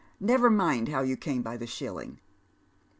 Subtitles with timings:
[0.19, 2.17] Never mind how you came by the shilling.